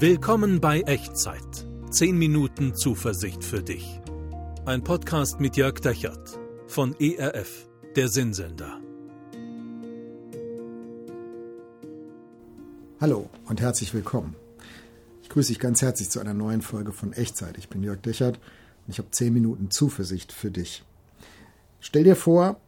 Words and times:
Willkommen 0.00 0.60
bei 0.60 0.82
Echtzeit. 0.82 1.66
10 1.90 2.16
Minuten 2.16 2.72
Zuversicht 2.76 3.42
für 3.42 3.64
dich. 3.64 4.00
Ein 4.64 4.84
Podcast 4.84 5.40
mit 5.40 5.56
Jörg 5.56 5.80
Dechert 5.80 6.38
von 6.68 6.94
ERF, 7.00 7.68
der 7.96 8.06
Sinnsender. 8.06 8.80
Hallo 13.00 13.28
und 13.46 13.60
herzlich 13.60 13.92
willkommen. 13.92 14.36
Ich 15.24 15.30
grüße 15.30 15.48
dich 15.48 15.58
ganz 15.58 15.82
herzlich 15.82 16.10
zu 16.10 16.20
einer 16.20 16.32
neuen 16.32 16.62
Folge 16.62 16.92
von 16.92 17.12
Echtzeit. 17.12 17.58
Ich 17.58 17.68
bin 17.68 17.82
Jörg 17.82 18.00
Dechert 18.00 18.36
und 18.86 18.92
ich 18.92 18.98
habe 18.98 19.10
10 19.10 19.34
Minuten 19.34 19.72
Zuversicht 19.72 20.30
für 20.30 20.52
dich. 20.52 20.84
Stell 21.80 22.04
dir 22.04 22.14
vor, 22.14 22.60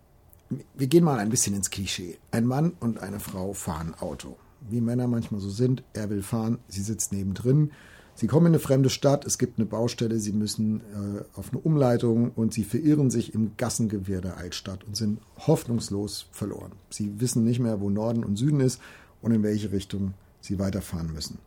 wir 0.75 0.89
gehen 0.89 1.05
mal 1.05 1.21
ein 1.21 1.31
bisschen 1.31 1.55
ins 1.55 1.71
Klischee. 1.71 2.19
Ein 2.33 2.47
Mann 2.47 2.73
und 2.81 2.99
eine 2.99 3.21
Frau 3.21 3.53
fahren 3.53 3.95
Auto 4.01 4.37
wie 4.69 4.81
Männer 4.81 5.07
manchmal 5.07 5.41
so 5.41 5.51
sind. 5.51 5.83
Er 5.93 6.11
will 6.11 6.23
fahren, 6.23 6.59
sie 6.69 6.83
sitzt 6.83 7.13
nebendrin. 7.13 7.71
Sie 8.15 8.27
kommen 8.27 8.47
in 8.47 8.53
eine 8.53 8.59
fremde 8.59 8.91
Stadt, 8.91 9.25
es 9.25 9.39
gibt 9.39 9.59
eine 9.59 9.67
Baustelle, 9.67 10.19
sie 10.19 10.33
müssen 10.33 10.81
äh, 10.81 11.39
auf 11.39 11.53
eine 11.53 11.61
Umleitung 11.61 12.33
und 12.33 12.53
sie 12.53 12.65
verirren 12.65 13.11
sich 13.11 13.33
im 13.33 13.53
Gassengewirr 13.57 14.21
der 14.21 14.37
Altstadt 14.37 14.85
und 14.85 14.97
sind 14.97 15.21
hoffnungslos 15.39 16.27
verloren. 16.31 16.73
Sie 16.91 17.19
wissen 17.21 17.45
nicht 17.45 17.61
mehr, 17.61 17.81
wo 17.81 17.89
Norden 17.89 18.25
und 18.25 18.37
Süden 18.37 18.61
ist 18.61 18.81
und 19.23 19.33
in 19.33 19.43
welche 19.43 19.73
Richtung 19.73 20.13
sie 20.43 20.59
weiterfahren 20.59 21.13
müssen. 21.13 21.39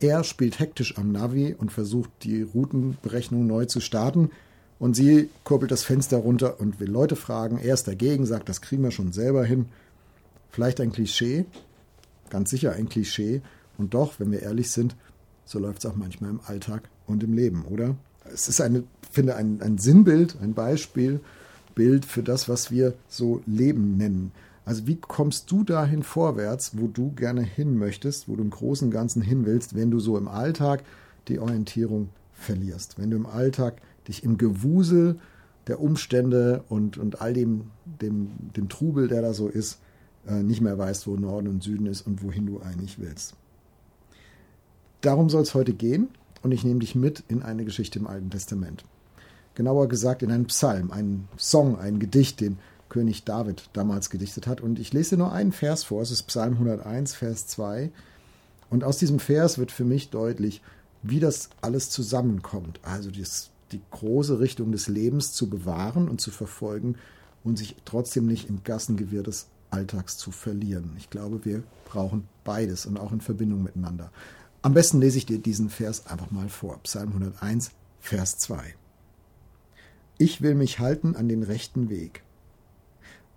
Er 0.00 0.22
spielt 0.24 0.58
hektisch 0.58 0.98
am 0.98 1.12
Navi 1.12 1.54
und 1.56 1.72
versucht 1.72 2.10
die 2.24 2.42
Routenberechnung 2.42 3.46
neu 3.46 3.64
zu 3.64 3.80
starten 3.80 4.30
und 4.78 4.94
sie 4.94 5.30
kurbelt 5.44 5.70
das 5.70 5.82
Fenster 5.82 6.18
runter 6.18 6.60
und 6.60 6.80
will 6.80 6.90
Leute 6.90 7.16
fragen. 7.16 7.58
Er 7.58 7.72
ist 7.72 7.88
dagegen, 7.88 8.26
sagt, 8.26 8.50
das 8.50 8.60
kriegen 8.60 8.82
wir 8.82 8.90
schon 8.90 9.12
selber 9.12 9.44
hin. 9.44 9.66
Vielleicht 10.50 10.80
ein 10.80 10.92
Klischee, 10.92 11.46
Ganz 12.30 12.50
sicher 12.50 12.72
ein 12.72 12.88
Klischee. 12.88 13.42
Und 13.78 13.94
doch, 13.94 14.20
wenn 14.20 14.30
wir 14.30 14.42
ehrlich 14.42 14.70
sind, 14.70 14.96
so 15.44 15.58
läuft 15.58 15.78
es 15.84 15.86
auch 15.86 15.96
manchmal 15.96 16.30
im 16.30 16.40
Alltag 16.46 16.88
und 17.06 17.22
im 17.22 17.34
Leben, 17.34 17.64
oder? 17.64 17.96
Es 18.32 18.48
ist 18.48 18.60
eine, 18.60 18.84
finde 19.10 19.36
ein, 19.36 19.60
ein 19.60 19.78
Sinnbild, 19.78 20.36
ein 20.40 20.54
Beispiel, 20.54 21.20
Bild 21.74 22.04
für 22.04 22.22
das, 22.22 22.48
was 22.48 22.70
wir 22.70 22.94
so 23.08 23.42
Leben 23.46 23.96
nennen. 23.96 24.32
Also 24.64 24.86
wie 24.86 24.96
kommst 24.96 25.50
du 25.50 25.62
dahin 25.62 26.02
vorwärts, 26.02 26.72
wo 26.78 26.86
du 26.86 27.12
gerne 27.12 27.42
hin 27.42 27.76
möchtest, 27.76 28.28
wo 28.28 28.36
du 28.36 28.42
im 28.42 28.50
Großen 28.50 28.90
Ganzen 28.90 29.20
hin 29.20 29.44
willst, 29.44 29.74
wenn 29.74 29.90
du 29.90 30.00
so 30.00 30.16
im 30.16 30.28
Alltag 30.28 30.82
die 31.28 31.38
Orientierung 31.38 32.08
verlierst, 32.32 32.98
wenn 32.98 33.10
du 33.10 33.16
im 33.16 33.26
Alltag 33.26 33.80
dich 34.08 34.24
im 34.24 34.38
Gewusel 34.38 35.18
der 35.66 35.80
Umstände 35.80 36.64
und, 36.68 36.98
und 36.98 37.20
all 37.20 37.32
dem, 37.32 37.70
dem, 37.84 38.30
dem 38.56 38.68
Trubel, 38.68 39.08
der 39.08 39.22
da 39.22 39.32
so 39.34 39.48
ist, 39.48 39.80
nicht 40.26 40.60
mehr 40.60 40.78
weißt, 40.78 41.06
wo 41.06 41.16
Norden 41.16 41.48
und 41.48 41.62
Süden 41.62 41.86
ist 41.86 42.06
und 42.06 42.22
wohin 42.22 42.46
du 42.46 42.60
eigentlich 42.60 42.98
willst. 42.98 43.34
Darum 45.00 45.28
soll 45.28 45.42
es 45.42 45.54
heute 45.54 45.74
gehen 45.74 46.08
und 46.42 46.52
ich 46.52 46.64
nehme 46.64 46.80
dich 46.80 46.94
mit 46.94 47.24
in 47.28 47.42
eine 47.42 47.64
Geschichte 47.64 47.98
im 47.98 48.06
Alten 48.06 48.30
Testament. 48.30 48.84
Genauer 49.54 49.88
gesagt 49.88 50.22
in 50.22 50.30
einen 50.30 50.46
Psalm, 50.46 50.90
einen 50.90 51.28
Song, 51.36 51.78
ein 51.78 51.98
Gedicht, 51.98 52.40
den 52.40 52.58
König 52.88 53.24
David 53.24 53.70
damals 53.72 54.10
gedichtet 54.10 54.46
hat. 54.46 54.60
Und 54.60 54.78
ich 54.78 54.92
lese 54.92 55.10
dir 55.10 55.18
nur 55.18 55.32
einen 55.32 55.52
Vers 55.52 55.84
vor, 55.84 56.02
es 56.02 56.10
ist 56.10 56.24
Psalm 56.24 56.54
101, 56.54 57.14
Vers 57.14 57.46
2. 57.48 57.90
Und 58.70 58.84
aus 58.84 58.98
diesem 58.98 59.20
Vers 59.20 59.58
wird 59.58 59.72
für 59.72 59.84
mich 59.84 60.10
deutlich, 60.10 60.62
wie 61.02 61.20
das 61.20 61.50
alles 61.60 61.90
zusammenkommt. 61.90 62.80
Also 62.82 63.10
das, 63.10 63.50
die 63.72 63.80
große 63.90 64.40
Richtung 64.40 64.72
des 64.72 64.88
Lebens 64.88 65.32
zu 65.32 65.50
bewahren 65.50 66.08
und 66.08 66.20
zu 66.20 66.30
verfolgen 66.30 66.96
und 67.42 67.58
sich 67.58 67.76
trotzdem 67.84 68.26
nicht 68.26 68.48
im 68.48 68.64
Gassengewirr 68.64 69.22
des 69.22 69.48
Alltags 69.74 70.16
zu 70.16 70.30
verlieren. 70.30 70.94
Ich 70.96 71.10
glaube, 71.10 71.44
wir 71.44 71.64
brauchen 71.84 72.28
beides 72.44 72.86
und 72.86 72.96
auch 72.96 73.10
in 73.10 73.20
Verbindung 73.20 73.64
miteinander. 73.64 74.12
Am 74.62 74.72
besten 74.72 75.00
lese 75.00 75.18
ich 75.18 75.26
dir 75.26 75.38
diesen 75.38 75.68
Vers 75.68 76.06
einfach 76.06 76.30
mal 76.30 76.48
vor. 76.48 76.78
Psalm 76.84 77.08
101, 77.08 77.72
Vers 77.98 78.38
2. 78.38 78.76
Ich 80.16 80.42
will 80.42 80.54
mich 80.54 80.78
halten 80.78 81.16
an 81.16 81.28
den 81.28 81.42
rechten 81.42 81.90
Weg. 81.90 82.22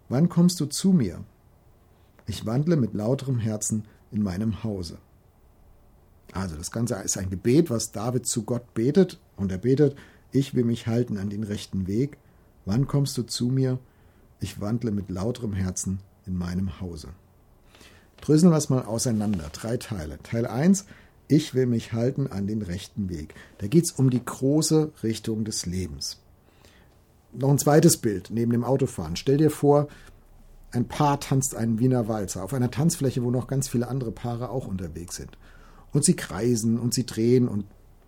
Wann 0.10 0.30
kommst 0.30 0.60
du 0.60 0.68
zu 0.68 0.94
mir? 0.94 1.24
Ich 2.28 2.46
wandle 2.46 2.76
mit 2.76 2.94
lauterem 2.94 3.40
Herzen 3.40 3.86
in 4.12 4.22
meinem 4.22 4.64
Hause. 4.64 5.00
Also 6.34 6.56
das 6.56 6.70
Ganze 6.70 6.96
ist 6.96 7.18
ein 7.18 7.32
Gebet, 7.32 7.72
was 7.72 7.92
David 7.92 8.28
zu 8.28 8.44
Gott 8.44 8.76
betet. 8.76 9.20
Und 9.38 9.52
er 9.52 9.58
betet, 9.58 9.96
ich 10.32 10.54
will 10.54 10.66
mich 10.66 10.86
halten 10.86 11.18
an 11.18 11.32
den 11.32 11.44
rechten 11.44 11.88
Weg. 11.88 12.18
Wann 12.66 12.86
kommst 12.86 13.18
du 13.18 13.24
zu 13.24 13.48
mir? 13.48 13.80
Ich 14.40 14.62
wandle 14.62 14.92
mit 14.92 15.10
lauterem 15.10 15.54
Herzen 15.54 16.00
in 16.28 16.38
meinem 16.38 16.80
Hause. 16.80 17.10
Dröseln 18.22 18.52
wir 18.52 18.58
es 18.58 18.70
mal 18.70 18.84
auseinander. 18.84 19.50
Drei 19.54 19.78
Teile. 19.78 20.20
Teil 20.24 20.46
1. 20.46 20.86
Ich 21.28 21.54
will 21.54 21.66
mich 21.66 21.94
halten 21.94 22.28
an 22.28 22.48
den 22.48 22.62
rechten 22.62 23.10
Weg. 23.10 23.34
Da 23.58 23.68
geht 23.68 23.86
es 23.86 23.92
um 23.92 24.10
die 24.10 24.24
große 24.24 24.92
Richtung 25.04 25.44
des 25.44 25.66
Lebens. 25.66 26.20
Noch 27.34 27.50
ein 27.50 27.60
zweites 27.60 27.98
Bild 27.98 28.30
neben 28.32 28.52
dem 28.52 28.64
Autofahren. 28.64 29.16
Stell 29.16 29.38
dir 29.38 29.52
vor, 29.52 29.88
ein 30.72 30.88
Paar 30.88 31.20
tanzt 31.20 31.56
einen 31.56 31.80
Wiener 31.80 32.08
Walzer 32.08 32.44
auf 32.44 32.54
einer 32.54 32.72
Tanzfläche, 32.72 33.24
wo 33.24 33.32
noch 33.32 33.48
ganz 33.48 33.68
viele 33.68 33.88
andere 33.88 34.12
Paare 34.12 34.50
auch 34.50 34.68
unterwegs 34.68 35.16
sind. 35.16 35.38
Und 35.92 36.04
sie 36.04 36.16
kreisen 36.16 36.80
und 36.80 36.94
sie 36.94 37.06
drehen 37.06 37.48
und 37.48 37.66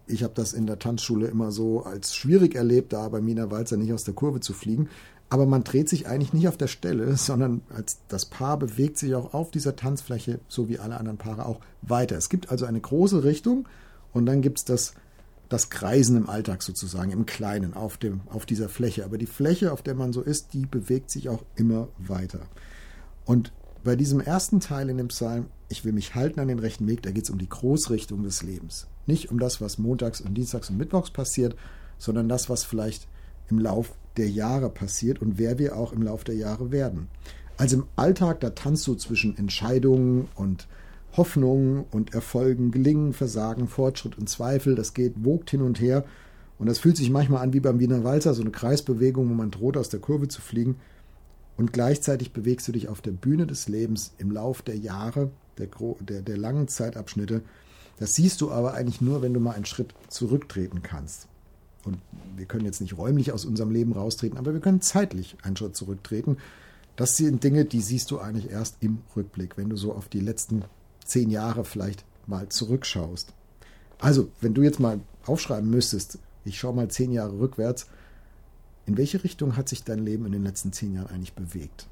ich 0.08 0.24
habe 0.24 0.34
das 0.34 0.53
in 0.53 0.66
der 0.66 0.79
Tanzschule 0.79 1.28
immer 1.28 1.52
so 1.52 1.84
als 1.84 2.16
schwierig 2.16 2.56
erlebt, 2.56 2.94
da 2.94 3.08
beim 3.09 3.28
Wiener 3.28 3.52
Walzer 3.52 3.78
nicht 3.78 3.94
aus 3.94 4.03
der 4.03 4.16
Kurve 4.16 4.40
zu 4.40 4.53
fliegen. 4.53 4.90
Aber 5.29 5.45
man 5.45 5.63
dreht 5.63 5.90
sich 5.90 6.07
eigentlich 6.07 6.34
nicht 6.34 6.47
auf 6.47 6.57
der 6.57 6.67
Stelle, 6.67 7.16
sondern 7.17 7.62
als 7.69 8.00
das 8.07 8.25
Paar 8.25 8.57
bewegt 8.57 8.97
sich 8.97 9.16
auch 9.16 9.34
auf 9.34 9.51
dieser 9.51 9.75
Tanzfläche, 9.75 10.40
so 10.47 10.69
wie 10.69 10.79
alle 10.79 10.97
anderen 10.97 11.17
Paare 11.17 11.45
auch, 11.45 11.59
weiter. 11.81 12.17
Es 12.17 12.29
gibt 12.29 12.50
also 12.50 12.66
eine 12.66 12.81
große 12.81 13.23
Richtung 13.23 13.67
und 14.12 14.25
dann 14.25 14.41
gibt 14.41 14.59
es 14.59 14.66
das, 14.66 14.94
das 15.47 15.69
Kreisen 15.69 16.17
im 16.17 16.29
Alltag 16.29 16.63
sozusagen, 16.63 17.12
im 17.12 17.25
Kleinen, 17.25 17.73
auf, 17.73 17.97
dem, 17.97 18.22
auf 18.29 18.45
dieser 18.45 18.69
Fläche. 18.69 19.06
Aber 19.06 19.17
die 19.17 19.28
Fläche, 19.28 19.72
auf 19.72 19.81
der 19.81 19.95
man 19.95 20.13
so 20.13 20.22
ist, 20.22 20.53
die 20.53 20.66
bewegt 20.66 21.12
sich 21.12 21.29
auch 21.29 21.44
immer 21.56 21.88
weiter. 21.97 22.41
Und 23.25 23.51
bei 23.84 23.96
diesem 23.96 24.19
ersten 24.19 24.59
Teil 24.59 24.90
in 24.90 24.97
dem 24.97 25.07
Psalm, 25.07 25.46
ich 25.69 25.85
will 25.85 25.94
mich 25.94 26.16
halten 26.16 26.40
an 26.40 26.47
den 26.47 26.59
rechten 26.59 26.88
Weg, 26.88 27.03
da 27.03 27.11
geht 27.11 27.23
es 27.23 27.29
um 27.29 27.38
die 27.38 27.47
Großrichtung 27.47 28.23
des 28.23 28.44
Lebens. 28.44 28.88
Nicht 29.06 29.31
um 29.31 29.40
das, 29.40 29.61
was 29.61 29.78
montags 29.78 30.22
und 30.22 30.34
dienstags 30.34 30.69
und 30.69 30.78
mittwochs 30.78 31.11
passiert, 31.11 31.56
sondern 31.97 32.28
das, 32.28 32.50
was 32.50 32.63
vielleicht 32.63 33.07
im 33.50 33.59
Lauf 33.59 33.94
der 34.18 34.30
Jahre 34.30 34.70
passiert 34.70 35.22
und 35.22 35.38
wer 35.38 35.59
wir 35.59 35.78
auch 35.78 35.94
im 35.94 36.02
Lauf 36.02 36.24
der 36.24 36.36
Jahre 36.36 36.72
werden. 36.72 37.08
Also 37.58 37.78
im 37.78 37.86
Alltag, 37.96 38.40
da 38.40 38.52
tanzt 38.52 38.88
du 38.88 38.96
zwischen 38.96 39.38
Entscheidungen 39.38 40.28
und 40.36 40.68
Hoffnungen 41.18 41.86
und 41.92 42.14
Erfolgen, 42.14 42.72
Gelingen, 42.72 43.14
Versagen, 43.14 43.68
Fortschritt 43.68 44.18
und 44.18 44.30
Zweifel. 44.30 44.75
Das 44.75 44.94
geht, 44.94 45.24
wogt 45.24 45.50
hin 45.50 45.62
und 45.62 45.81
her. 45.81 46.06
Und 46.58 46.68
das 46.68 46.80
fühlt 46.80 46.97
sich 46.97 47.09
manchmal 47.09 47.44
an 47.44 47.53
wie 47.53 47.59
beim 47.59 47.80
Wiener 47.80 48.03
Walzer, 48.03 48.34
so 48.34 48.42
eine 48.42 48.52
Kreisbewegung, 48.52 49.30
wo 49.30 49.34
man 49.34 49.52
droht, 49.52 49.78
aus 49.78 49.90
der 49.90 50.00
Kurve 50.00 50.28
zu 50.28 50.41
fliegen. 50.41 50.76
Und 51.58 51.74
gleichzeitig 51.74 52.31
bewegst 52.31 52.68
du 52.68 52.72
dich 52.72 52.88
auf 52.88 53.02
der 53.02 53.12
Bühne 53.12 53.46
des 53.46 53.68
Lebens 53.68 54.14
im 54.18 54.31
Lauf 54.31 54.62
der 54.62 54.78
Jahre, 54.78 55.31
der, 55.58 55.68
der, 56.00 56.22
der 56.22 56.38
langen 56.38 56.68
Zeitabschnitte. 56.68 57.41
Das 57.97 58.16
siehst 58.16 58.40
du 58.40 58.52
aber 58.52 58.74
eigentlich 58.74 59.02
nur, 59.02 59.22
wenn 59.22 59.34
du 59.34 59.41
mal 59.41 59.56
einen 59.56 59.66
Schritt 59.66 59.94
zurücktreten 60.08 60.81
kannst. 60.81 61.28
Und 61.89 62.01
wir 62.38 62.45
können 62.45 62.66
jetzt 62.66 62.81
nicht 62.81 62.97
räumlich 62.97 63.31
aus 63.31 63.45
unserem 63.45 63.72
Leben 63.72 63.94
raustreten, 63.94 64.38
aber 64.38 64.53
wir 64.53 64.61
können 64.61 64.81
zeitlich 64.81 65.35
einen 65.41 65.57
Schritt 65.57 65.75
zurücktreten. 65.75 66.38
Das 66.95 67.17
sind 67.17 67.44
Dinge, 67.44 67.66
die 67.66 67.81
siehst 67.81 68.11
du 68.11 68.19
eigentlich 68.19 68.51
erst 68.51 68.77
im 68.81 69.00
Rückblick, 69.16 69.57
wenn 69.57 69.69
du 69.69 69.75
so 69.75 69.94
auf 69.94 70.07
die 70.07 70.19
letzten 70.19 70.63
zehn 71.03 71.29
Jahre 71.29 71.66
vielleicht 71.66 72.05
mal 72.28 72.47
zurückschaust. 72.49 73.33
Also, 73.99 74.29
wenn 74.39 74.53
du 74.53 74.61
jetzt 74.61 74.79
mal 74.79 74.99
aufschreiben 75.25 75.69
müsstest, 75.69 76.19
ich 76.45 76.59
schaue 76.59 76.75
mal 76.75 76.89
zehn 76.89 77.11
Jahre 77.11 77.39
rückwärts, 77.39 77.88
in 78.85 78.97
welche 78.97 79.23
Richtung 79.23 79.57
hat 79.57 79.67
sich 79.67 79.83
dein 79.83 79.99
Leben 79.99 80.25
in 80.25 80.31
den 80.31 80.44
letzten 80.44 80.72
zehn 80.72 80.94
Jahren 80.94 81.07
eigentlich 81.07 81.33
bewegt? 81.33 81.88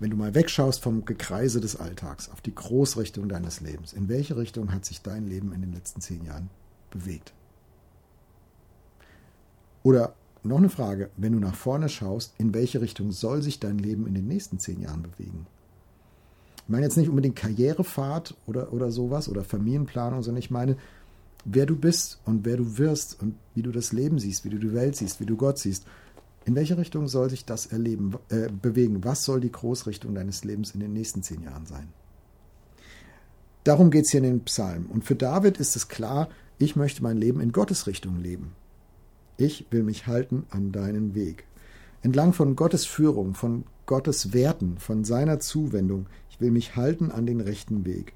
Wenn 0.00 0.10
du 0.10 0.16
mal 0.16 0.34
wegschaust 0.34 0.82
vom 0.82 1.04
Gekreise 1.04 1.60
des 1.60 1.76
Alltags 1.76 2.28
auf 2.28 2.40
die 2.40 2.54
Großrichtung 2.54 3.28
deines 3.28 3.60
Lebens, 3.60 3.92
in 3.92 4.08
welche 4.08 4.36
Richtung 4.36 4.72
hat 4.72 4.84
sich 4.84 5.02
dein 5.02 5.26
Leben 5.26 5.52
in 5.52 5.60
den 5.60 5.72
letzten 5.72 6.00
zehn 6.00 6.24
Jahren 6.24 6.50
bewegt? 6.90 7.32
Oder 9.84 10.14
noch 10.42 10.58
eine 10.58 10.70
Frage, 10.70 11.10
wenn 11.16 11.32
du 11.32 11.38
nach 11.38 11.54
vorne 11.54 11.88
schaust, 11.88 12.34
in 12.38 12.52
welche 12.52 12.80
Richtung 12.80 13.12
soll 13.12 13.42
sich 13.42 13.60
dein 13.60 13.78
Leben 13.78 14.06
in 14.06 14.14
den 14.14 14.26
nächsten 14.26 14.58
zehn 14.58 14.80
Jahren 14.80 15.02
bewegen? 15.02 15.46
Ich 16.56 16.68
meine 16.68 16.84
jetzt 16.84 16.96
nicht 16.96 17.10
unbedingt 17.10 17.36
Karrierefahrt 17.36 18.34
oder, 18.46 18.72
oder 18.72 18.90
sowas 18.90 19.28
oder 19.28 19.44
Familienplanung, 19.44 20.22
sondern 20.22 20.40
ich 20.40 20.50
meine, 20.50 20.76
wer 21.44 21.66
du 21.66 21.76
bist 21.76 22.20
und 22.24 22.46
wer 22.46 22.56
du 22.56 22.78
wirst 22.78 23.20
und 23.20 23.34
wie 23.54 23.62
du 23.62 23.70
das 23.70 23.92
Leben 23.92 24.18
siehst, 24.18 24.44
wie 24.44 24.50
du 24.50 24.58
die 24.58 24.72
Welt 24.72 24.96
siehst, 24.96 25.20
wie 25.20 25.26
du 25.26 25.36
Gott 25.36 25.58
siehst. 25.58 25.86
In 26.46 26.54
welche 26.54 26.78
Richtung 26.78 27.06
soll 27.06 27.28
sich 27.28 27.44
das 27.44 27.66
erleben, 27.66 28.14
äh, 28.30 28.48
bewegen? 28.50 29.04
Was 29.04 29.24
soll 29.24 29.40
die 29.40 29.52
Großrichtung 29.52 30.14
deines 30.14 30.44
Lebens 30.44 30.72
in 30.72 30.80
den 30.80 30.94
nächsten 30.94 31.22
zehn 31.22 31.42
Jahren 31.42 31.66
sein? 31.66 31.88
Darum 33.64 33.90
geht 33.90 34.06
es 34.06 34.10
hier 34.10 34.18
in 34.18 34.24
den 34.24 34.44
Psalmen. 34.44 34.86
Und 34.86 35.04
für 35.04 35.14
David 35.14 35.58
ist 35.58 35.76
es 35.76 35.88
klar, 35.88 36.28
ich 36.58 36.76
möchte 36.76 37.02
mein 37.02 37.16
Leben 37.16 37.40
in 37.40 37.52
Gottes 37.52 37.86
Richtung 37.86 38.20
leben. 38.20 38.52
Ich 39.36 39.66
will 39.70 39.82
mich 39.82 40.06
halten 40.06 40.44
an 40.50 40.72
deinen 40.72 41.14
Weg. 41.14 41.44
Entlang 42.02 42.32
von 42.32 42.54
Gottes 42.54 42.84
Führung, 42.84 43.34
von 43.34 43.64
Gottes 43.86 44.32
Werten, 44.32 44.78
von 44.78 45.04
seiner 45.04 45.40
Zuwendung. 45.40 46.06
Ich 46.30 46.40
will 46.40 46.50
mich 46.50 46.76
halten 46.76 47.10
an 47.10 47.26
den 47.26 47.40
rechten 47.40 47.84
Weg. 47.84 48.14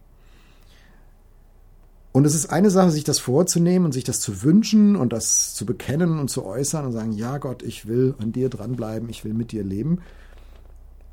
Und 2.13 2.25
es 2.25 2.35
ist 2.35 2.47
eine 2.47 2.71
Sache, 2.71 2.91
sich 2.91 3.05
das 3.05 3.19
vorzunehmen 3.19 3.85
und 3.85 3.93
sich 3.93 4.05
das 4.05 4.21
zu 4.21 4.43
wünschen 4.43 4.97
und 4.97 5.13
das 5.13 5.55
zu 5.55 5.67
bekennen 5.67 6.19
und 6.19 6.29
zu 6.29 6.45
äußern 6.45 6.87
und 6.87 6.93
sagen, 6.93 7.13
ja 7.13 7.39
Gott, 7.39 7.63
ich 7.63 7.87
will 7.87 8.15
an 8.19 8.33
dir 8.33 8.49
dranbleiben, 8.49 9.09
ich 9.09 9.25
will 9.25 9.35
mit 9.35 9.53
dir 9.53 9.63
leben. 9.63 10.01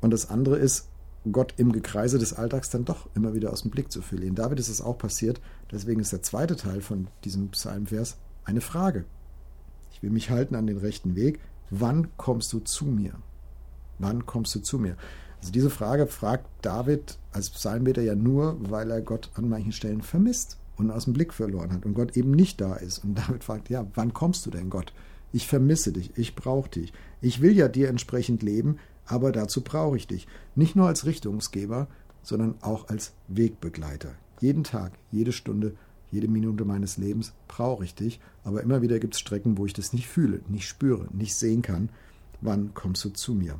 Und 0.00 0.10
das 0.10 0.30
andere 0.30 0.56
ist, 0.56 0.88
Gott 1.30 1.54
im 1.56 1.72
Gekreise 1.72 2.18
des 2.18 2.32
Alltags 2.32 2.70
dann 2.70 2.84
doch 2.84 3.08
immer 3.14 3.34
wieder 3.34 3.52
aus 3.52 3.62
dem 3.62 3.70
Blick 3.70 3.90
zu 3.90 4.00
verlieren. 4.00 4.36
David 4.36 4.60
ist 4.60 4.68
es 4.68 4.80
auch 4.80 4.96
passiert, 4.96 5.40
deswegen 5.72 6.00
ist 6.00 6.12
der 6.12 6.22
zweite 6.22 6.56
Teil 6.56 6.80
von 6.80 7.08
diesem 7.24 7.48
Psalmvers 7.48 8.16
eine 8.44 8.60
Frage. 8.60 9.04
Ich 9.96 10.02
will 10.02 10.10
mich 10.10 10.28
halten 10.28 10.56
an 10.56 10.66
den 10.66 10.76
rechten 10.76 11.16
Weg. 11.16 11.40
Wann 11.70 12.08
kommst 12.18 12.52
du 12.52 12.58
zu 12.58 12.84
mir? 12.84 13.14
Wann 13.98 14.26
kommst 14.26 14.54
du 14.54 14.60
zu 14.60 14.78
mir? 14.78 14.94
Also 15.40 15.52
diese 15.52 15.70
Frage 15.70 16.06
fragt 16.06 16.44
David 16.60 17.16
als 17.32 17.48
Psalmbeter 17.48 18.02
ja 18.02 18.14
nur, 18.14 18.58
weil 18.60 18.90
er 18.90 19.00
Gott 19.00 19.30
an 19.36 19.48
manchen 19.48 19.72
Stellen 19.72 20.02
vermisst 20.02 20.58
und 20.76 20.90
aus 20.90 21.04
dem 21.04 21.14
Blick 21.14 21.32
verloren 21.32 21.72
hat 21.72 21.86
und 21.86 21.94
Gott 21.94 22.14
eben 22.14 22.32
nicht 22.32 22.60
da 22.60 22.74
ist. 22.74 23.04
Und 23.04 23.14
David 23.14 23.42
fragt, 23.42 23.70
ja, 23.70 23.86
wann 23.94 24.12
kommst 24.12 24.44
du 24.44 24.50
denn, 24.50 24.68
Gott? 24.68 24.92
Ich 25.32 25.46
vermisse 25.46 25.92
dich, 25.92 26.12
ich 26.18 26.36
brauche 26.36 26.68
dich. 26.68 26.92
Ich 27.22 27.40
will 27.40 27.56
ja 27.56 27.68
dir 27.68 27.88
entsprechend 27.88 28.42
leben, 28.42 28.76
aber 29.06 29.32
dazu 29.32 29.62
brauche 29.62 29.96
ich 29.96 30.06
dich. 30.06 30.28
Nicht 30.54 30.76
nur 30.76 30.88
als 30.88 31.06
Richtungsgeber, 31.06 31.88
sondern 32.22 32.56
auch 32.60 32.88
als 32.88 33.14
Wegbegleiter. 33.28 34.10
Jeden 34.40 34.62
Tag, 34.62 34.92
jede 35.10 35.32
Stunde, 35.32 35.74
jede 36.16 36.28
Minute 36.28 36.64
meines 36.64 36.96
Lebens 36.96 37.34
brauche 37.46 37.84
ich 37.84 37.94
dich, 37.94 38.20
aber 38.42 38.62
immer 38.62 38.80
wieder 38.80 38.98
gibt 38.98 39.14
es 39.14 39.20
Strecken, 39.20 39.58
wo 39.58 39.66
ich 39.66 39.74
das 39.74 39.92
nicht 39.92 40.08
fühle, 40.08 40.40
nicht 40.48 40.66
spüre, 40.66 41.08
nicht 41.12 41.34
sehen 41.34 41.60
kann. 41.60 41.90
Wann 42.40 42.72
kommst 42.72 43.04
du 43.04 43.10
zu 43.10 43.34
mir? 43.34 43.58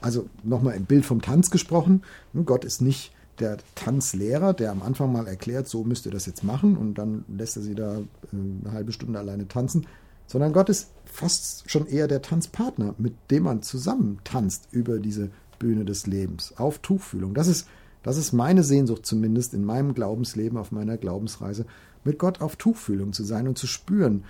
Also 0.00 0.28
nochmal 0.44 0.76
im 0.76 0.84
Bild 0.84 1.04
vom 1.04 1.20
Tanz 1.20 1.50
gesprochen. 1.50 2.02
Gott 2.44 2.64
ist 2.64 2.80
nicht 2.80 3.12
der 3.40 3.58
Tanzlehrer, 3.74 4.54
der 4.54 4.70
am 4.70 4.82
Anfang 4.82 5.12
mal 5.12 5.26
erklärt, 5.26 5.68
so 5.68 5.82
müsst 5.82 6.06
ihr 6.06 6.12
das 6.12 6.26
jetzt 6.26 6.44
machen 6.44 6.76
und 6.76 6.94
dann 6.94 7.24
lässt 7.28 7.56
er 7.56 7.62
sie 7.62 7.74
da 7.74 7.98
äh, 7.98 8.04
eine 8.32 8.72
halbe 8.72 8.92
Stunde 8.92 9.18
alleine 9.18 9.48
tanzen, 9.48 9.86
sondern 10.26 10.52
Gott 10.52 10.68
ist 10.68 10.90
fast 11.04 11.68
schon 11.68 11.86
eher 11.86 12.06
der 12.06 12.22
Tanzpartner, 12.22 12.94
mit 12.98 13.14
dem 13.30 13.44
man 13.44 13.62
zusammen 13.62 14.20
tanzt 14.22 14.68
über 14.70 14.98
diese 15.00 15.30
Bühne 15.58 15.84
des 15.84 16.06
Lebens, 16.06 16.54
auf 16.56 16.78
Tuchfühlung. 16.78 17.34
Das 17.34 17.48
ist, 17.48 17.66
das 18.02 18.16
ist 18.16 18.32
meine 18.32 18.62
Sehnsucht 18.62 19.06
zumindest 19.06 19.54
in 19.54 19.64
meinem 19.64 19.94
Glaubensleben, 19.94 20.58
auf 20.58 20.72
meiner 20.72 20.96
Glaubensreise, 20.96 21.66
mit 22.04 22.18
Gott 22.18 22.40
auf 22.40 22.56
Tuchfühlung 22.56 23.12
zu 23.12 23.24
sein 23.24 23.48
und 23.48 23.58
zu 23.58 23.66
spüren, 23.66 24.24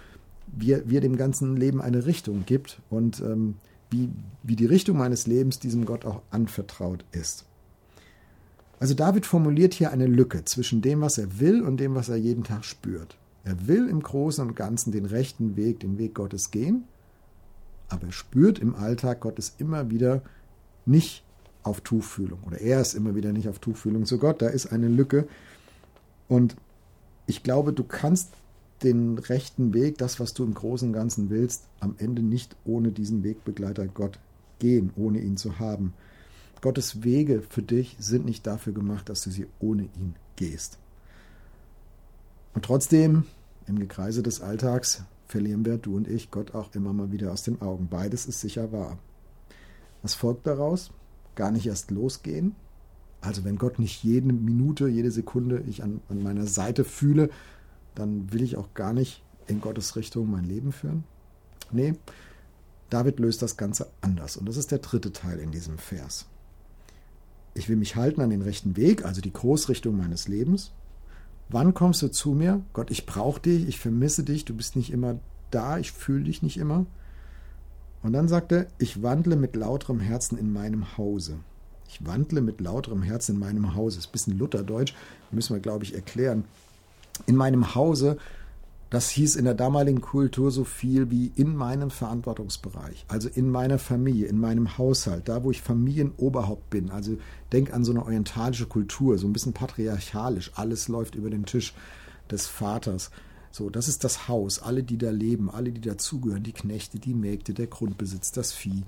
wie 0.47 0.79
wie 0.87 0.97
er 0.97 1.03
dem 1.03 1.17
ganzen 1.17 1.57
Leben 1.57 1.81
eine 1.81 2.07
Richtung 2.07 2.45
gibt 2.47 2.81
und 2.91 3.21
ähm, 3.21 3.57
wie, 3.91 4.11
wie 4.43 4.57
die 4.57 4.67
Richtung 4.67 4.99
meines 4.99 5.27
Lebens 5.27 5.59
diesem 5.59 5.85
Gott 5.85 6.05
auch 6.05 6.23
anvertraut 6.31 7.05
ist. 7.13 7.45
Also 8.81 8.95
David 8.95 9.27
formuliert 9.27 9.75
hier 9.75 9.91
eine 9.91 10.07
Lücke 10.07 10.45
zwischen 10.45 10.83
dem, 10.83 11.01
was 11.01 11.19
er 11.19 11.41
will 11.41 11.63
und 11.63 11.79
dem, 11.79 11.95
was 11.95 12.09
er 12.09 12.17
jeden 12.17 12.45
Tag 12.45 12.65
spürt. 12.65 13.17
Er 13.45 13.67
will 13.67 13.89
im 13.89 14.03
Großen 14.03 14.47
und 14.47 14.55
Ganzen 14.55 14.93
den 14.93 15.07
rechten 15.07 15.57
Weg, 15.57 15.81
den 15.81 15.99
Weg 15.99 16.15
Gottes 16.15 16.51
gehen, 16.51 16.85
aber 17.89 18.07
er 18.07 18.13
spürt 18.13 18.59
im 18.59 18.75
Alltag 18.75 19.21
Gottes 19.21 19.55
immer 19.59 19.91
wieder 19.91 20.23
nicht 20.85 21.25
auf 21.63 21.81
Tuchfühlung 21.81 22.41
oder 22.47 22.61
er 22.61 22.81
ist 22.81 22.95
immer 22.95 23.15
wieder 23.15 23.33
nicht 23.33 23.49
auf 23.49 23.59
Tuchfühlung 23.59 24.07
zu 24.07 24.19
Gott. 24.19 24.43
Da 24.43 24.49
ist 24.49 24.67
eine 24.67 24.89
Lücke 24.89 25.27
und 26.29 26.57
ich 27.27 27.43
glaube, 27.43 27.73
du 27.73 27.85
kannst 27.85 28.31
den 28.83 29.19
rechten 29.19 29.75
Weg, 29.75 29.99
das, 29.99 30.21
was 30.21 30.35
du 30.35 30.45
im 30.45 30.55
Großen 30.55 30.89
und 30.89 30.95
Ganzen 30.95 31.31
willst, 31.31 31.65
am 31.81 31.95
Ende 31.99 32.23
nicht 32.23 32.57
ohne 32.65 32.91
diesen 32.91 33.25
Wegbegleiter 33.25 33.87
Gott 33.87 34.19
gehen, 34.59 34.93
ohne 34.97 35.19
ihn 35.21 35.37
zu 35.37 35.59
haben. 35.59 35.95
Gottes 36.61 37.05
Wege 37.05 37.43
für 37.49 37.63
dich 37.63 37.97
sind 37.99 38.25
nicht 38.25 38.47
dafür 38.47 38.73
gemacht, 38.73 39.09
dass 39.09 39.23
du 39.23 39.31
sie 39.31 39.47
ohne 39.61 39.83
ihn 39.83 40.15
gehst. 40.37 40.79
Und 42.55 42.65
trotzdem, 42.65 43.25
im 43.67 43.79
Gekreise 43.79 44.23
des 44.23 44.41
Alltags, 44.41 45.03
verlieren 45.27 45.65
wir, 45.65 45.79
du 45.79 45.97
und 45.97 46.09
ich, 46.09 46.31
Gott 46.31 46.55
auch 46.55 46.75
immer 46.75 46.93
mal 46.93 47.13
wieder 47.13 47.33
aus 47.33 47.43
den 47.43 47.61
Augen. 47.61 47.89
Beides 47.89 48.27
ist 48.27 48.41
sicher 48.41 48.73
wahr. 48.73 48.99
Was 50.03 50.15
folgt 50.15 50.47
daraus? 50.47 50.91
Gar 51.39 51.53
nicht 51.53 51.69
erst 51.69 51.93
losgehen. 51.93 52.57
Also 53.21 53.45
wenn 53.45 53.59
Gott 53.59 53.79
nicht 53.79 54.03
jede 54.03 54.33
Minute, 54.33 54.89
jede 54.89 55.13
Sekunde 55.13 55.63
ich 55.69 55.85
an, 55.85 56.01
an 56.09 56.21
meiner 56.21 56.49
Seite 56.49 56.83
fühle, 56.83 57.31
dann 57.95 58.33
will 58.33 58.43
ich 58.43 58.57
auch 58.57 58.75
gar 58.75 58.93
nicht 58.93 59.23
in 59.47 59.61
Gottes 59.61 59.95
Richtung 59.95 60.29
mein 60.33 60.43
Leben 60.43 60.73
führen. 60.73 61.05
Nee, 61.71 61.95
David 62.91 63.21
löst 63.21 63.41
das 63.41 63.57
Ganze 63.57 63.87
anders. 64.01 64.37
Und 64.37 64.49
das 64.49 64.57
ist 64.57 64.73
der 64.73 64.79
dritte 64.79 65.13
Teil 65.13 65.39
in 65.39 65.53
diesem 65.53 65.79
Vers. 65.79 66.27
Ich 67.55 67.69
will 67.69 67.77
mich 67.77 67.95
halten 67.95 68.21
an 68.21 68.31
den 68.31 68.43
rechten 68.43 68.77
Weg, 68.77 69.05
also 69.05 69.21
die 69.21 69.33
Großrichtung 69.33 69.97
meines 69.97 70.27
Lebens. 70.27 70.73
Wann 71.51 71.73
kommst 71.73 72.03
du 72.03 72.09
zu 72.09 72.33
mir? 72.33 72.65
Gott, 72.73 72.91
ich 72.91 73.07
brauche 73.07 73.41
dich, 73.41 73.69
ich 73.69 73.79
vermisse 73.79 74.25
dich, 74.25 74.45
du 74.45 74.57
bist 74.57 74.75
nicht 74.75 74.91
immer 74.91 75.21
da, 75.53 75.79
ich 75.79 75.93
fühle 75.93 76.25
dich 76.25 76.43
nicht 76.43 76.59
immer. 76.59 76.85
Und 78.03 78.13
dann 78.13 78.29
sagt 78.29 78.53
er, 78.53 78.67
ich 78.79 79.03
wandle 79.03 79.37
mit 79.37 79.57
lauterem 79.57 80.01
Herzen 80.01 80.39
in 80.39 80.53
meinem 80.53 80.97
Hause. 80.97 81.39
Ich 81.89 82.05
wandle 82.07 82.41
mit 82.41 82.61
lauterem 82.61 83.03
Herzen 83.03 83.37
in 83.37 83.41
meinem 83.41 83.75
Hause. 83.75 83.97
Das 83.97 84.05
ist 84.05 84.11
ein 84.11 84.13
bisschen 84.13 84.39
Lutherdeutsch, 84.39 84.95
müssen 85.31 85.55
wir, 85.55 85.61
glaube 85.61 85.85
ich, 85.85 85.95
erklären. 85.95 86.45
In 87.27 87.37
meinem 87.37 87.75
Hause 87.75 88.19
das 88.91 89.11
hieß 89.11 89.37
in 89.37 89.45
der 89.45 89.55
damaligen 89.55 90.01
Kultur 90.01 90.51
so 90.51 90.65
viel 90.65 91.11
wie 91.11 91.31
in 91.35 91.55
meinem 91.55 91.91
Verantwortungsbereich, 91.91 93.05
also 93.09 93.29
in 93.29 93.51
meiner 93.51 93.79
Familie, 93.79 94.29
in 94.29 94.41
meinem 94.41 94.79
Haushalt, 94.79 95.29
da 95.29 95.45
wo 95.45 95.51
ich 95.51 95.61
Familienoberhaupt 95.61 96.71
bin. 96.71 96.91
Also 96.91 97.19
denk 97.53 97.73
an 97.73 97.85
so 97.85 97.93
eine 97.93 98.03
orientalische 98.03 98.67
Kultur, 98.67 99.19
so 99.19 99.27
ein 99.27 99.35
bisschen 99.35 99.53
patriarchalisch. 99.53 100.53
Alles 100.55 100.89
läuft 100.89 101.17
über 101.17 101.29
den 101.29 101.45
Tisch 101.45 101.75
des 102.31 102.47
Vaters. 102.47 103.11
So, 103.51 103.71
das 103.71 103.89
ist 103.89 104.05
das 104.05 104.29
Haus, 104.29 104.61
alle, 104.61 104.83
die 104.83 104.99
da 104.99 105.11
leben, 105.11 105.51
alle, 105.51 105.73
die 105.73 105.81
dazugehören, 105.81 106.43
die 106.43 106.53
Knechte, 106.53 106.99
die 106.99 107.15
Mägde, 107.15 107.55
der 107.55 107.67
Grundbesitz, 107.67 108.33
das 108.33 108.53
Vieh, 108.53 108.85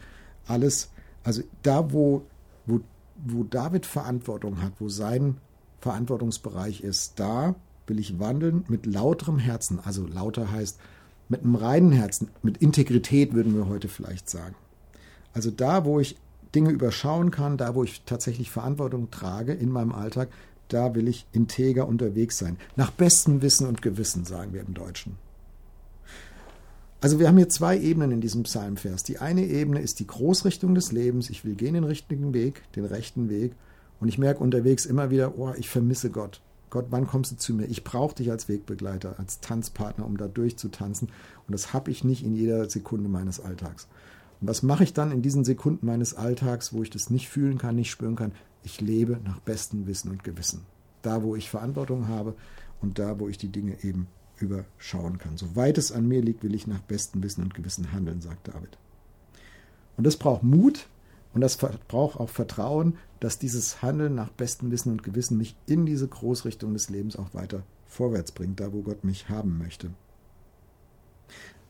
alles. 0.46 0.90
Also 1.24 1.42
da, 1.62 1.92
wo, 1.92 2.22
wo, 2.66 2.80
wo 3.16 3.44
David 3.44 3.86
Verantwortung 3.86 4.62
hat, 4.62 4.74
wo 4.78 4.88
sein 4.88 5.36
Verantwortungsbereich 5.80 6.82
ist, 6.82 7.18
da 7.18 7.54
will 7.86 7.98
ich 7.98 8.18
wandeln 8.20 8.64
mit 8.68 8.86
lauterem 8.86 9.38
Herzen. 9.38 9.80
Also 9.80 10.06
lauter 10.06 10.50
heißt 10.50 10.78
mit 11.28 11.42
einem 11.42 11.54
reinen 11.54 11.92
Herzen, 11.92 12.28
mit 12.42 12.58
Integrität 12.58 13.34
würden 13.34 13.54
wir 13.54 13.68
heute 13.68 13.88
vielleicht 13.88 14.28
sagen. 14.28 14.56
Also 15.32 15.50
da, 15.50 15.84
wo 15.84 16.00
ich 16.00 16.16
Dinge 16.54 16.70
überschauen 16.70 17.30
kann, 17.30 17.56
da, 17.56 17.74
wo 17.74 17.84
ich 17.84 18.02
tatsächlich 18.04 18.50
Verantwortung 18.50 19.10
trage 19.10 19.52
in 19.52 19.70
meinem 19.70 19.92
Alltag, 19.92 20.28
da 20.72 20.94
will 20.94 21.08
ich 21.08 21.26
integer 21.32 21.86
unterwegs 21.86 22.38
sein. 22.38 22.56
Nach 22.76 22.90
bestem 22.90 23.42
Wissen 23.42 23.66
und 23.66 23.82
Gewissen, 23.82 24.24
sagen 24.24 24.52
wir 24.52 24.60
im 24.60 24.74
Deutschen. 24.74 25.16
Also 27.02 27.18
wir 27.18 27.28
haben 27.28 27.38
hier 27.38 27.48
zwei 27.48 27.78
Ebenen 27.78 28.10
in 28.12 28.20
diesem 28.20 28.42
Psalmvers. 28.42 29.02
Die 29.04 29.18
eine 29.18 29.44
Ebene 29.44 29.80
ist 29.80 30.00
die 30.00 30.06
Großrichtung 30.06 30.74
des 30.74 30.92
Lebens. 30.92 31.30
Ich 31.30 31.44
will 31.44 31.54
gehen 31.54 31.74
den 31.74 31.84
richtigen 31.84 32.34
Weg, 32.34 32.62
den 32.74 32.84
rechten 32.84 33.30
Weg. 33.30 33.52
Und 34.00 34.08
ich 34.08 34.18
merke 34.18 34.42
unterwegs 34.42 34.84
immer 34.84 35.10
wieder, 35.10 35.38
oh, 35.38 35.52
ich 35.56 35.68
vermisse 35.68 36.10
Gott. 36.10 36.40
Gott, 36.68 36.86
wann 36.90 37.06
kommst 37.06 37.32
du 37.32 37.36
zu 37.36 37.54
mir? 37.54 37.66
Ich 37.66 37.84
brauche 37.84 38.14
dich 38.14 38.30
als 38.30 38.48
Wegbegleiter, 38.48 39.16
als 39.18 39.40
Tanzpartner, 39.40 40.06
um 40.06 40.16
da 40.16 40.28
durchzutanzen. 40.28 41.08
Und 41.46 41.52
das 41.52 41.72
habe 41.72 41.90
ich 41.90 42.04
nicht 42.04 42.24
in 42.24 42.34
jeder 42.34 42.68
Sekunde 42.68 43.08
meines 43.08 43.40
Alltags. 43.40 43.88
Und 44.40 44.48
was 44.48 44.62
mache 44.62 44.84
ich 44.84 44.92
dann 44.92 45.10
in 45.10 45.22
diesen 45.22 45.44
Sekunden 45.44 45.84
meines 45.84 46.14
Alltags, 46.14 46.72
wo 46.72 46.82
ich 46.82 46.90
das 46.90 47.10
nicht 47.10 47.28
fühlen 47.28 47.58
kann, 47.58 47.76
nicht 47.76 47.90
spüren 47.90 48.14
kann? 48.14 48.32
Ich 48.62 48.80
lebe 48.80 49.20
nach 49.24 49.40
bestem 49.40 49.86
Wissen 49.86 50.10
und 50.10 50.24
Gewissen. 50.24 50.66
Da, 51.02 51.22
wo 51.22 51.34
ich 51.36 51.50
Verantwortung 51.50 52.08
habe 52.08 52.34
und 52.80 52.98
da, 52.98 53.18
wo 53.18 53.28
ich 53.28 53.38
die 53.38 53.48
Dinge 53.48 53.82
eben 53.82 54.08
überschauen 54.38 55.18
kann. 55.18 55.36
Soweit 55.36 55.78
es 55.78 55.92
an 55.92 56.06
mir 56.06 56.22
liegt, 56.22 56.42
will 56.42 56.54
ich 56.54 56.66
nach 56.66 56.80
bestem 56.80 57.22
Wissen 57.22 57.42
und 57.42 57.54
Gewissen 57.54 57.92
handeln, 57.92 58.20
sagt 58.20 58.48
David. 58.48 58.78
Und 59.96 60.04
das 60.04 60.16
braucht 60.16 60.42
Mut, 60.42 60.86
und 61.32 61.42
das 61.42 61.56
braucht 61.56 62.18
auch 62.18 62.28
Vertrauen, 62.28 62.96
dass 63.20 63.38
dieses 63.38 63.82
Handeln 63.82 64.14
nach 64.14 64.30
bestem 64.30 64.70
Wissen 64.70 64.90
und 64.90 65.02
Gewissen 65.02 65.36
mich 65.36 65.56
in 65.66 65.86
diese 65.86 66.08
Großrichtung 66.08 66.72
des 66.72 66.90
Lebens 66.90 67.16
auch 67.16 67.34
weiter 67.34 67.62
vorwärts 67.86 68.32
bringt, 68.32 68.60
da 68.60 68.72
wo 68.72 68.82
Gott 68.82 69.04
mich 69.04 69.28
haben 69.28 69.58
möchte. 69.58 69.90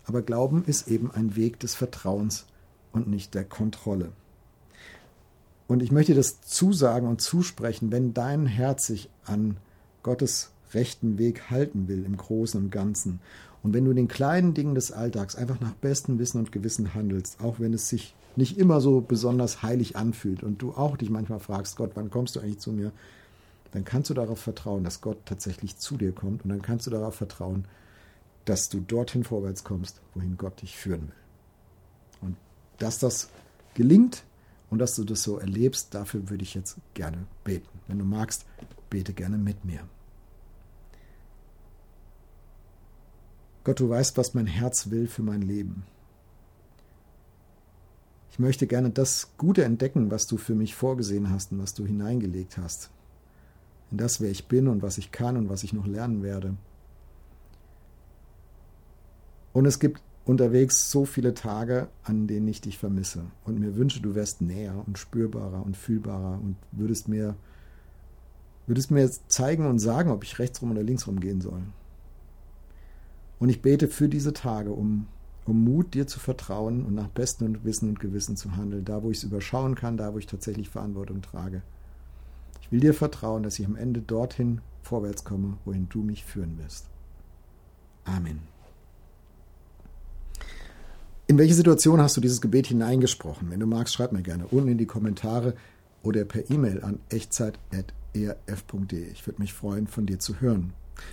Aber 0.05 0.23
Glauben 0.23 0.65
ist 0.65 0.89
eben 0.89 1.11
ein 1.11 1.37
Weg 1.37 1.61
des 1.61 1.75
Vertrauens 1.75 2.47
und 2.93 3.09
nicht 3.09 3.35
der 3.35 3.45
Kontrolle. 3.45 4.13
Und 5.71 5.85
ich 5.85 5.93
möchte 5.93 6.17
das 6.17 6.41
zusagen 6.41 7.07
und 7.07 7.21
zusprechen, 7.21 7.93
wenn 7.93 8.13
dein 8.13 8.45
Herz 8.45 8.89
sich 8.89 9.09
an 9.25 9.57
Gottes 10.03 10.51
rechten 10.75 11.17
Weg 11.17 11.49
halten 11.49 11.87
will 11.87 12.05
im 12.05 12.17
Großen 12.17 12.61
und 12.61 12.71
Ganzen. 12.73 13.21
Und 13.63 13.73
wenn 13.73 13.85
du 13.85 13.93
den 13.93 14.09
kleinen 14.09 14.53
Dingen 14.53 14.75
des 14.75 14.91
Alltags 14.91 15.37
einfach 15.37 15.61
nach 15.61 15.75
bestem 15.75 16.19
Wissen 16.19 16.41
und 16.41 16.51
Gewissen 16.51 16.93
handelst, 16.93 17.41
auch 17.41 17.61
wenn 17.61 17.73
es 17.73 17.89
sich 17.89 18.17
nicht 18.35 18.59
immer 18.59 18.81
so 18.81 19.01
besonders 19.01 19.63
heilig 19.63 19.95
anfühlt 19.95 20.43
und 20.43 20.61
du 20.61 20.73
auch 20.73 20.97
dich 20.97 21.09
manchmal 21.09 21.39
fragst, 21.39 21.77
Gott, 21.77 21.93
wann 21.95 22.11
kommst 22.11 22.35
du 22.35 22.41
eigentlich 22.41 22.59
zu 22.59 22.73
mir? 22.73 22.91
Dann 23.71 23.85
kannst 23.85 24.11
du 24.11 24.15
darauf 24.15 24.41
vertrauen, 24.41 24.83
dass 24.83 25.01
Gott 25.01 25.19
tatsächlich 25.25 25.77
zu 25.77 25.97
dir 25.97 26.11
kommt 26.11 26.43
und 26.43 26.51
dann 26.51 26.63
kannst 26.63 26.89
du 26.89 26.91
darauf 26.91 27.15
vertrauen, 27.15 27.65
dass 28.45 28.71
du 28.71 28.81
dorthin 28.81 29.23
vorwärts 29.23 29.63
kommst, 29.63 30.01
wohin 30.17 30.37
Gott 30.37 30.63
dich 30.63 30.77
führen 30.77 31.03
will. 31.03 32.29
Und 32.29 32.37
dass 32.79 32.99
das 32.99 33.29
gelingt 33.75 34.25
und 34.71 34.79
dass 34.79 34.95
du 34.95 35.05
das 35.05 35.23
so 35.23 35.39
erlebst, 35.39 35.95
dafür 35.95 36.31
würde 36.31 36.45
ich 36.45 36.55
jetzt 36.55 36.79
gerne 36.95 37.27
beten. 37.45 37.69
Wenn 37.89 37.99
du 37.99 38.05
magst, 38.05 38.47
bete 38.89 39.13
gerne 39.13 39.37
mit 39.37 39.65
mir. 39.65 39.81
Gott, 43.65 43.81
du 43.81 43.89
weißt, 43.89 44.17
was 44.17 44.33
mein 44.33 44.47
Herz 44.47 44.91
will 44.91 45.07
für 45.07 45.23
mein 45.23 45.43
Leben. 45.43 45.85
Ich 48.31 48.39
möchte 48.39 48.67
gerne 48.67 48.91
das 48.91 49.33
Gute 49.37 49.65
entdecken, 49.65 50.11
was 50.11 50.27
du 50.27 50.39
für 50.39 50.55
mich 50.55 50.75
vorgesehen 50.75 51.31
hast 51.31 51.53
und 51.53 51.59
was 51.59 51.75
du 51.75 51.85
hineingelegt 51.85 52.57
hast. 52.57 52.91
In 53.91 53.99
das, 53.99 54.21
wer 54.21 54.31
ich 54.31 54.47
bin 54.47 54.69
und 54.69 54.83
was 54.83 54.99
ich 54.99 55.11
kann 55.11 55.37
und 55.37 55.51
was 55.51 55.65
ich 55.65 55.73
noch 55.73 55.87
lernen 55.87 56.23
werde. 56.23 56.57
Und 59.53 59.67
es 59.67 59.81
gibt 59.81 60.01
unterwegs 60.31 60.93
so 60.93 61.05
viele 61.05 61.35
Tage, 61.35 61.89
an 62.05 62.29
denen 62.29 62.47
ich 62.47 62.61
dich 62.61 62.79
vermisse 62.79 63.25
und 63.45 63.59
mir 63.59 63.75
wünsche, 63.75 64.01
du 64.01 64.15
wärst 64.15 64.41
näher 64.41 64.85
und 64.87 64.97
spürbarer 64.97 65.67
und 65.67 65.77
fühlbarer 65.77 66.41
und 66.41 66.55
würdest 66.71 67.09
mir, 67.09 67.35
würdest 68.69 68.93
mir 68.93 69.11
zeigen 69.27 69.67
und 69.67 69.81
sagen, 69.81 70.11
ob 70.11 70.23
ich 70.23 70.39
rechtsrum 70.39 70.71
oder 70.71 70.85
linksrum 70.85 71.19
gehen 71.19 71.41
soll. 71.41 71.63
Und 73.41 73.49
ich 73.49 73.61
bete 73.61 73.89
für 73.89 74.09
diese 74.09 74.33
Tage, 74.33 74.71
um, 74.71 75.09
um 75.47 75.65
Mut, 75.65 75.95
dir 75.95 76.07
zu 76.07 76.21
vertrauen 76.21 76.85
und 76.85 76.95
nach 76.95 77.09
bestem 77.09 77.65
Wissen 77.65 77.89
und 77.89 77.99
Gewissen 77.99 78.37
zu 78.37 78.57
handeln, 78.57 78.85
da 78.85 79.03
wo 79.03 79.11
ich 79.11 79.19
es 79.19 79.25
überschauen 79.25 79.75
kann, 79.75 79.97
da 79.97 80.15
wo 80.15 80.19
ich 80.19 80.27
tatsächlich 80.29 80.69
Verantwortung 80.69 81.23
trage. 81.23 81.63
Ich 82.61 82.71
will 82.71 82.79
dir 82.79 82.95
vertrauen, 82.95 83.43
dass 83.43 83.59
ich 83.59 83.67
am 83.67 83.75
Ende 83.75 84.01
dorthin 84.01 84.61
vorwärts 84.83 85.25
komme, 85.25 85.57
wohin 85.65 85.89
du 85.89 86.03
mich 86.03 86.25
führen 86.25 86.57
wirst. 86.59 86.87
Amen. 88.05 88.60
In 91.31 91.39
welche 91.39 91.55
Situation 91.55 92.01
hast 92.01 92.17
du 92.17 92.21
dieses 92.21 92.41
Gebet 92.41 92.67
hineingesprochen? 92.67 93.53
Wenn 93.53 93.61
du 93.61 93.67
magst, 93.67 93.95
schreib 93.95 94.11
mir 94.11 94.23
gerne 94.23 94.49
unten 94.49 94.71
in 94.71 94.79
die 94.79 94.87
Kommentare 94.87 95.55
oder 96.03 96.25
per 96.25 96.51
E-Mail 96.51 96.83
an 96.83 96.99
echtzeit.erf.de. 97.09 99.13
Ich 99.13 99.29
würde 99.29 99.41
mich 99.41 99.53
freuen, 99.53 99.87
von 99.87 100.07
dir 100.07 100.19
zu 100.19 100.41
hören. 100.41 100.73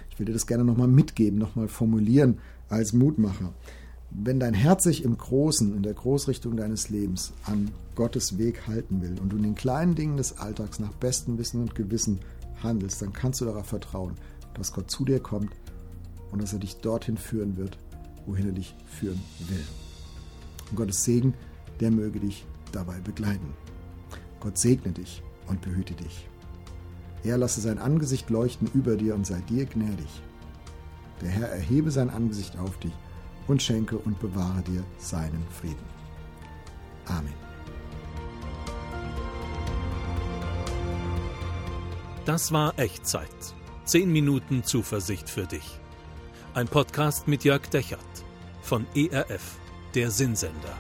Ich 0.10 0.18
will 0.18 0.26
dir 0.26 0.34
das 0.34 0.48
gerne 0.48 0.64
nochmal 0.64 0.88
mitgeben, 0.88 1.38
nochmal 1.38 1.68
formulieren 1.68 2.40
als 2.68 2.94
Mutmacher. 2.94 3.54
Wenn 4.10 4.40
dein 4.40 4.56
Herz 4.56 4.86
sich 4.86 5.04
im 5.04 5.20
Großen, 5.20 5.76
in 5.76 5.84
der 5.84 5.94
Großrichtung 5.94 6.58
deines 6.58 6.90
Lebens 6.90 7.34
an 7.44 7.70
Gottes 7.94 8.40
Weg 8.40 8.66
halten 8.66 9.04
will 9.04 9.20
und 9.22 9.32
du 9.32 9.38
in 9.38 9.44
den 9.44 9.54
kleinen 9.54 9.94
Dingen 9.94 10.18
des 10.18 10.40
Alltags 10.40 10.80
nach 10.80 10.94
bestem 10.94 11.38
Wissen 11.38 11.62
und 11.62 11.76
Gewissen 11.76 12.22
handelst, 12.64 13.04
dann 13.04 13.14
kannst 13.14 13.40
du 13.42 13.46
darauf 13.46 13.68
vertrauen, 13.68 14.16
dass 14.56 14.74
Gott 14.74 14.90
zu 14.90 15.06
dir 15.06 15.20
kommt 15.20 15.52
und 16.32 16.42
dass 16.42 16.54
er 16.54 16.60
dich 16.60 16.78
dorthin 16.78 17.18
führen 17.18 17.56
wird, 17.56 17.78
wohin 18.26 18.48
er 18.48 18.54
dich 18.54 18.74
führen 18.88 19.22
will. 19.48 19.64
Und 20.70 20.78
Gottes 20.78 21.04
Segen, 21.04 21.34
der 21.80 21.92
möge 21.92 22.20
dich 22.20 22.46
dabei 22.72 23.00
begleiten. 23.00 23.54
Gott 24.40 24.58
segne 24.58 24.92
dich 24.92 25.24
und 25.48 25.62
behüte 25.62 25.94
dich. 25.94 26.28
Er 27.24 27.38
lasse 27.38 27.62
sein 27.62 27.80
Angesicht 27.80 28.30
leuchten 28.30 28.70
über 28.74 28.96
dir 28.96 29.16
und 29.16 29.26
sei 29.26 29.42
dir 29.42 29.66
gnädig. 29.66 30.22
Der 31.22 31.30
Herr 31.30 31.50
erhebe 31.50 31.92
sein 31.92 32.10
Angesicht 32.10 32.58
auf 32.58 32.78
dich 32.80 32.94
und 33.48 33.62
schenke 33.62 33.98
und 33.98 34.20
bewahre 34.20 34.62
dir 34.62 34.84
seinen 34.98 35.44
Frieden. 35.50 35.98
Amen. 37.06 37.34
Das 42.26 42.52
war 42.52 42.78
Echtzeit. 42.78 43.30
Zehn 43.86 44.12
Minuten 44.12 44.64
Zuversicht 44.64 45.30
für 45.30 45.46
dich. 45.46 45.80
Ein 46.54 46.68
Podcast 46.68 47.28
mit 47.28 47.46
Jörg 47.46 47.68
Dechert 47.70 48.00
von 48.62 48.86
ERF 48.94 49.58
der 49.98 50.12
Sinnsender. 50.12 50.78